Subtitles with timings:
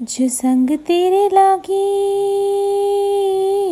[0.00, 1.88] जो संग तेरे लागी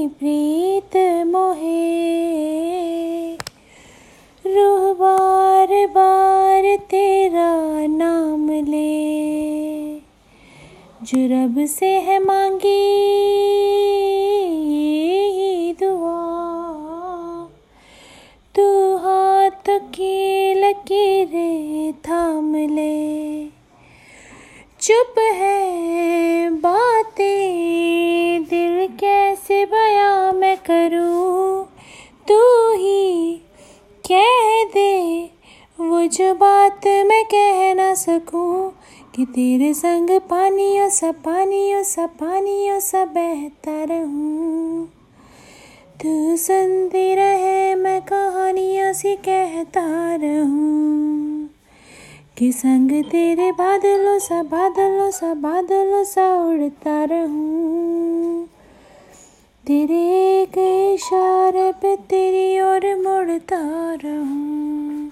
[0.09, 0.97] प्रीत
[1.27, 1.81] मोहे।
[4.47, 9.97] रूह बार बार तेरा नाम ले।
[11.03, 12.79] जो रब से है मांगी,
[14.75, 16.19] ये ही दुआ।
[18.55, 23.21] तू हाथ की लकीरें थाम ले।
[24.81, 26.10] चुप है
[30.67, 31.65] करूँ,
[32.29, 33.35] तू ही
[34.13, 35.25] कह दे।
[35.81, 38.71] वो जो बात मैं कह ना सकूँ,
[39.17, 44.87] कि तेरे संग पानियों सा पानियों सा पानियों सा बहता रहूँ।
[46.03, 50.91] तू सुनती रहे, मैं कहानियाँ सी कहता रहूँ।
[52.39, 57.90] कि संग तेरे बादलों सा बादलों सा बादलों सा उड़ता रहूँ।
[59.71, 60.59] तेरे एक
[60.95, 65.11] इशारे पे तेरी ओर मुड़ता रहूँ।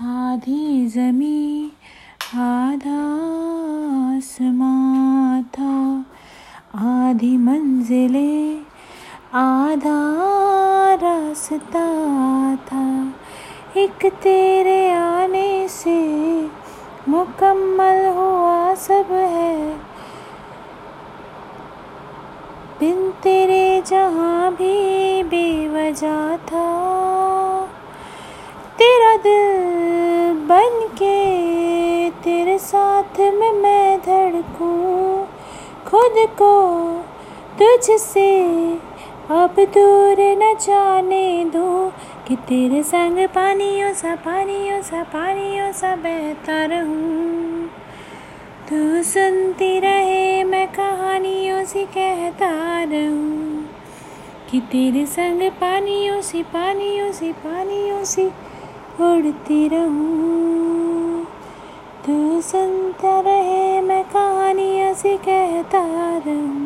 [0.00, 1.72] आधी जमी
[2.34, 3.02] आधा
[4.16, 6.06] आसमां था।
[6.74, 8.56] आधी मंजिले,
[9.34, 10.14] आधा
[10.94, 11.86] रास्ता
[12.56, 13.14] था।
[13.76, 16.02] एक तेरे आने से
[17.08, 19.85] मुकम्मल हुआ सब है।
[22.80, 26.66] बिन तेरे जहाँ भी बेवजह था।
[28.78, 35.24] तेरा दिल बन के तेरे साथ में मैं धड़कूं।
[35.86, 36.52] खुद को
[37.58, 38.72] तुझसे
[39.30, 41.92] अब दूर न जाने दो
[42.28, 47.70] कि तेरे संग पानियों सा पानियों सा पानियों सा बहता रहूँ।
[48.68, 52.50] तू सुनती रहे मैं कहानियों से कहता
[52.82, 53.68] रहूँ
[54.50, 58.26] कि तेरे संग पानियों से पानियों से पानियों से
[59.00, 61.24] उड़ती रहूँ।
[62.06, 65.82] तू सुनता रहे, मैं कहानियों से कहता
[66.26, 66.65] रहूँ।